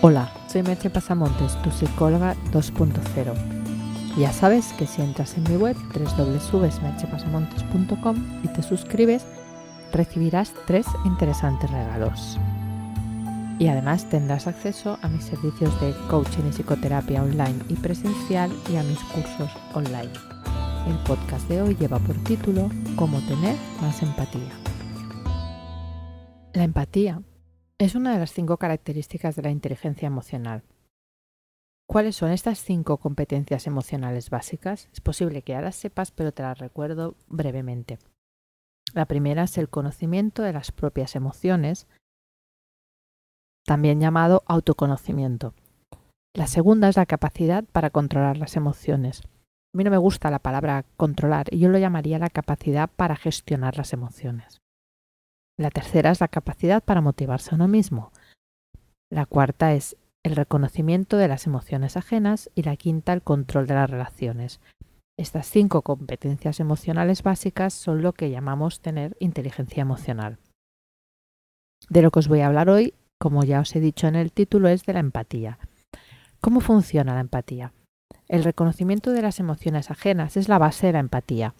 [0.00, 3.34] Hola, soy Merche Pasamontes, tu psicóloga 2.0.
[4.16, 9.26] Ya sabes que si entras en mi web www.merchepasamontes.com y te suscribes,
[9.92, 12.38] recibirás tres interesantes regalos.
[13.58, 18.76] Y además tendrás acceso a mis servicios de coaching y psicoterapia online y presencial y
[18.76, 20.12] a mis cursos online.
[20.86, 24.52] El podcast de hoy lleva por título Cómo tener más empatía.
[26.52, 27.20] La empatía
[27.80, 30.64] es una de las cinco características de la inteligencia emocional.
[31.88, 34.88] ¿Cuáles son estas cinco competencias emocionales básicas?
[34.92, 37.98] Es posible que ya las sepas, pero te las recuerdo brevemente.
[38.94, 41.86] La primera es el conocimiento de las propias emociones,
[43.64, 45.54] también llamado autoconocimiento.
[46.34, 49.22] La segunda es la capacidad para controlar las emociones.
[49.74, 53.16] A mí no me gusta la palabra controlar y yo lo llamaría la capacidad para
[53.16, 54.60] gestionar las emociones.
[55.58, 58.12] La tercera es la capacidad para motivarse a uno mismo.
[59.10, 63.74] La cuarta es el reconocimiento de las emociones ajenas y la quinta el control de
[63.74, 64.60] las relaciones.
[65.18, 70.38] Estas cinco competencias emocionales básicas son lo que llamamos tener inteligencia emocional.
[71.88, 74.30] De lo que os voy a hablar hoy, como ya os he dicho en el
[74.30, 75.58] título, es de la empatía.
[76.40, 77.72] ¿Cómo funciona la empatía?
[78.28, 81.54] El reconocimiento de las emociones ajenas es la base de la empatía.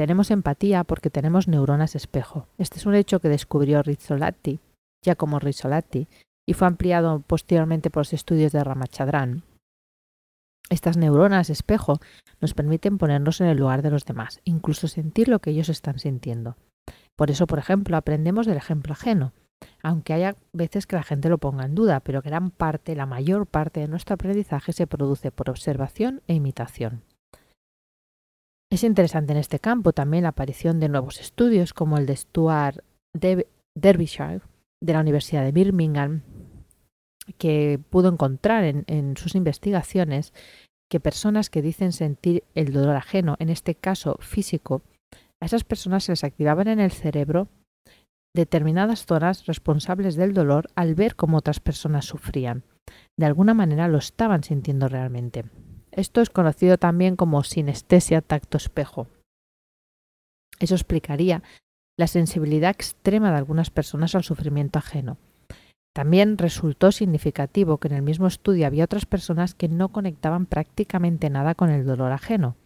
[0.00, 2.46] Tenemos empatía porque tenemos neuronas espejo.
[2.56, 4.58] Este es un hecho que descubrió Rizzolatti,
[5.04, 6.08] Giacomo Rizzolatti,
[6.48, 9.42] y fue ampliado posteriormente por los estudios de Ramachandran.
[10.70, 12.00] Estas neuronas espejo
[12.40, 15.98] nos permiten ponernos en el lugar de los demás, incluso sentir lo que ellos están
[15.98, 16.56] sintiendo.
[17.14, 19.34] Por eso, por ejemplo, aprendemos del ejemplo ajeno,
[19.82, 23.46] aunque haya veces que la gente lo ponga en duda, pero gran parte, la mayor
[23.46, 27.02] parte de nuestro aprendizaje se produce por observación e imitación.
[28.72, 32.84] Es interesante en este campo también la aparición de nuevos estudios como el de Stuart
[33.12, 34.42] Derbyshire
[34.80, 36.22] de la Universidad de Birmingham,
[37.36, 40.32] que pudo encontrar en, en sus investigaciones
[40.88, 44.82] que personas que dicen sentir el dolor ajeno, en este caso físico,
[45.40, 47.48] a esas personas se les activaban en el cerebro
[48.34, 52.62] determinadas zonas responsables del dolor al ver cómo otras personas sufrían.
[53.18, 55.44] De alguna manera lo estaban sintiendo realmente.
[55.92, 59.08] Esto es conocido también como sinestesia tacto espejo.
[60.58, 61.42] Eso explicaría
[61.98, 65.18] la sensibilidad extrema de algunas personas al sufrimiento ajeno.
[65.94, 71.30] También resultó significativo que en el mismo estudio había otras personas que no conectaban prácticamente
[71.30, 72.56] nada con el dolor ajeno,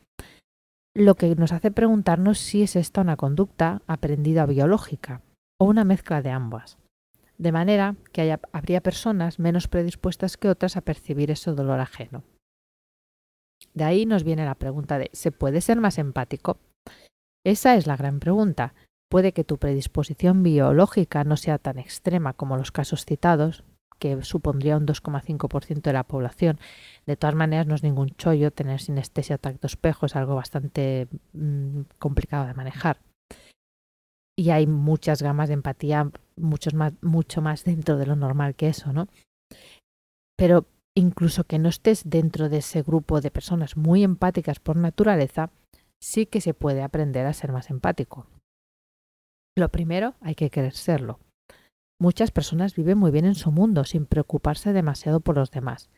[0.95, 5.23] lo que nos hace preguntarnos si es esta una conducta aprendida biológica
[5.59, 6.79] o una mezcla de ambas.
[7.37, 12.23] De manera que habría personas menos predispuestas que otras a percibir ese dolor ajeno.
[13.72, 16.58] De ahí nos viene la pregunta de ¿se puede ser más empático?
[17.44, 18.75] Esa es la gran pregunta.
[19.10, 23.64] Puede que tu predisposición biológica no sea tan extrema como los casos citados,
[23.98, 26.58] que supondría un 2,5% de la población.
[27.06, 31.82] De todas maneras, no es ningún chollo tener sinestesia tacto espejo, es algo bastante mm,
[31.98, 33.00] complicado de manejar.
[34.36, 38.69] Y hay muchas gamas de empatía, muchos más, mucho más dentro de lo normal que
[38.69, 39.08] eso, ¿no?
[40.36, 40.66] Pero
[40.97, 45.50] incluso que no estés dentro de ese grupo de personas muy empáticas por naturaleza,
[46.00, 48.27] sí que se puede aprender a ser más empático.
[49.56, 51.19] Lo primero, hay que querer serlo.
[52.00, 55.91] Muchas personas viven muy bien en su mundo sin preocuparse demasiado por los demás.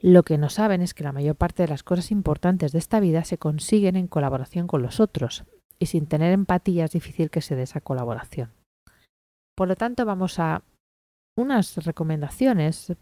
[0.00, 3.00] Lo que no saben es que la mayor parte de las cosas importantes de esta
[3.00, 5.44] vida se consiguen en colaboración con los otros,
[5.78, 8.52] y sin tener empatía es difícil que se dé esa colaboración.
[9.56, 10.62] Por lo tanto, vamos a
[11.36, 12.94] unas recomendaciones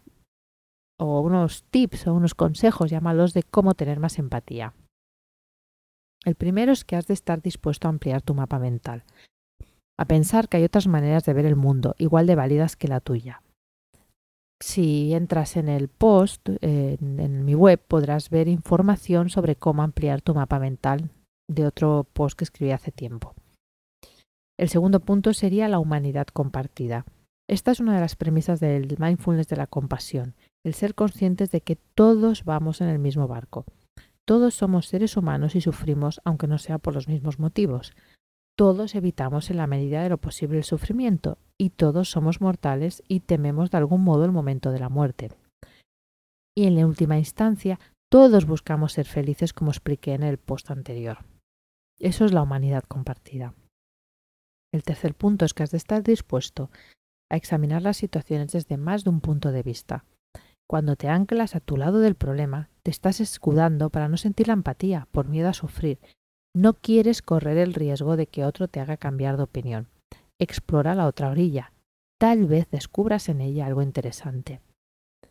[0.99, 4.73] o unos tips o unos consejos, llámalos, de cómo tener más empatía.
[6.25, 9.03] El primero es que has de estar dispuesto a ampliar tu mapa mental,
[9.97, 12.99] a pensar que hay otras maneras de ver el mundo, igual de válidas que la
[12.99, 13.41] tuya.
[14.59, 20.21] Si entras en el post, en, en mi web, podrás ver información sobre cómo ampliar
[20.21, 21.11] tu mapa mental
[21.47, 23.35] de otro post que escribí hace tiempo.
[24.59, 27.05] El segundo punto sería la humanidad compartida.
[27.47, 30.35] Esta es una de las premisas del mindfulness de la compasión,
[30.67, 33.65] el ser conscientes de que todos vamos en el mismo barco.
[34.25, 37.93] Todos somos seres humanos y sufrimos aunque no sea por los mismos motivos.
[38.57, 43.21] Todos evitamos en la medida de lo posible el sufrimiento y todos somos mortales y
[43.21, 45.31] tememos de algún modo el momento de la muerte.
[46.53, 47.79] Y en la última instancia,
[48.11, 51.19] todos buscamos ser felices como expliqué en el post anterior.
[51.97, 53.53] Eso es la humanidad compartida.
[54.73, 56.69] El tercer punto es que has de estar dispuesto
[57.29, 60.03] a examinar las situaciones desde más de un punto de vista.
[60.67, 64.53] Cuando te anclas a tu lado del problema, te estás escudando para no sentir la
[64.53, 65.97] empatía, por miedo a sufrir.
[66.53, 69.87] No quieres correr el riesgo de que otro te haga cambiar de opinión.
[70.39, 71.71] Explora la otra orilla.
[72.19, 74.59] Tal vez descubras en ella algo interesante.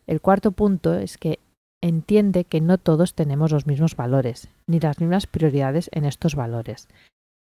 [0.07, 1.39] El cuarto punto es que
[1.83, 6.87] entiende que no todos tenemos los mismos valores, ni las mismas prioridades en estos valores.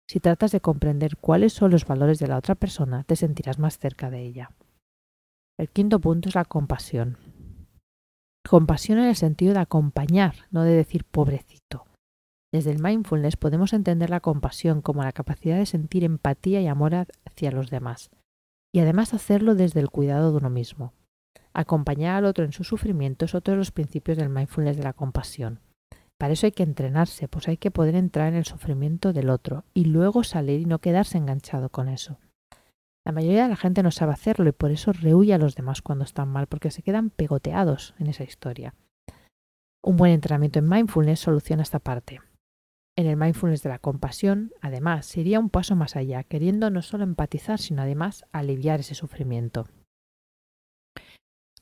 [0.08, 3.78] Si tratas de comprender cuáles son los valores de la otra persona, te sentirás más
[3.78, 4.50] cerca de ella.
[5.58, 7.18] El quinto punto es la compasión.
[8.48, 11.86] Compasión en el sentido de acompañar, no de decir pobrecito.
[12.52, 16.94] Desde el mindfulness podemos entender la compasión como la capacidad de sentir empatía y amor
[17.24, 18.10] hacia los demás,
[18.74, 20.92] y además hacerlo desde el cuidado de uno mismo.
[21.54, 24.92] Acompañar al otro en su sufrimiento es otro de los principios del mindfulness de la
[24.92, 25.60] compasión.
[26.18, 29.64] Para eso hay que entrenarse, pues hay que poder entrar en el sufrimiento del otro
[29.74, 32.18] y luego salir y no quedarse enganchado con eso.
[33.04, 35.82] La mayoría de la gente no sabe hacerlo y por eso rehuye a los demás
[35.82, 38.74] cuando están mal, porque se quedan pegoteados en esa historia.
[39.84, 42.20] Un buen entrenamiento en mindfulness soluciona esta parte.
[42.96, 46.82] En el mindfulness de la compasión, además, se iría un paso más allá, queriendo no
[46.82, 49.66] solo empatizar, sino además aliviar ese sufrimiento.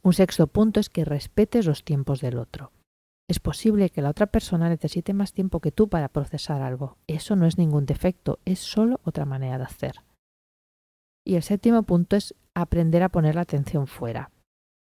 [0.02, 2.72] Un sexto punto es que respetes los tiempos del otro.
[3.28, 6.98] Es posible que la otra persona necesite más tiempo que tú para procesar algo.
[7.06, 10.02] Eso no es ningún defecto, es solo otra manera de hacer.
[11.30, 14.32] Y el séptimo punto es aprender a poner la atención fuera.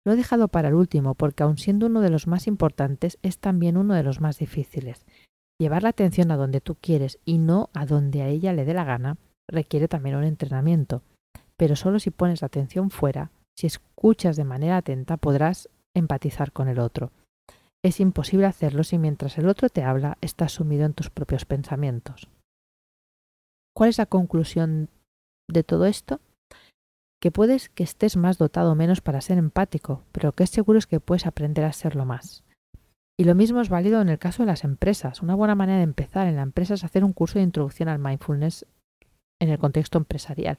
[0.03, 3.37] Lo he dejado para el último porque aun siendo uno de los más importantes es
[3.37, 5.05] también uno de los más difíciles.
[5.61, 8.73] Llevar la atención a donde tú quieres y no a donde a ella le dé
[8.73, 9.17] la gana
[9.47, 11.03] requiere también un entrenamiento.
[11.55, 16.67] Pero solo si pones la atención fuera, si escuchas de manera atenta, podrás empatizar con
[16.67, 17.11] el otro.
[17.85, 22.27] Es imposible hacerlo si mientras el otro te habla estás sumido en tus propios pensamientos.
[23.75, 24.89] ¿Cuál es la conclusión
[25.47, 26.19] de todo esto?
[27.21, 30.80] Que puedes que estés más dotado o menos para ser empático, pero que es seguro
[30.80, 32.44] es que puedes aprender a serlo más.
[33.19, 35.21] Y lo mismo es válido en el caso de las empresas.
[35.21, 38.00] Una buena manera de empezar en la empresa es hacer un curso de introducción al
[38.00, 38.66] mindfulness
[39.42, 40.57] en el contexto empresarial.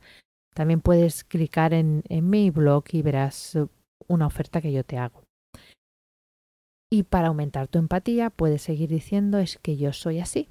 [0.55, 3.57] También puedes clicar en, en mi blog y verás
[4.09, 5.23] una oferta que yo te hago.
[6.93, 10.49] Y para aumentar tu empatía puedes seguir diciendo es que yo soy así.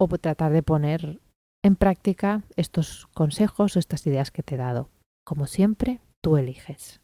[0.00, 1.20] O tratar de poner
[1.62, 4.88] en práctica estos consejos o estas ideas que te he dado.
[5.30, 7.00] Como siempre, tú eliges.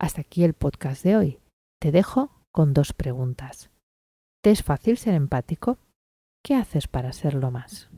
[0.00, 1.40] Hasta aquí el podcast de hoy.
[1.78, 3.68] Te dejo con dos preguntas.
[4.42, 5.76] ¿Te es fácil ser empático?
[6.42, 7.90] ¿Qué haces para serlo más?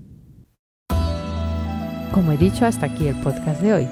[2.13, 3.87] Como he dicho, hasta aquí el podcast de hoy.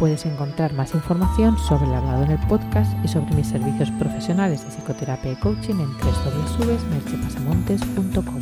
[0.00, 4.64] Puedes encontrar más información sobre el hablado en el podcast y sobre mis servicios profesionales
[4.64, 8.40] de psicoterapia y coaching en www.merchepasamontes.com.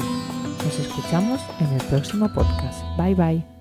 [0.65, 2.83] Nos escuchamos en el próximo podcast.
[2.97, 3.54] Bye bye.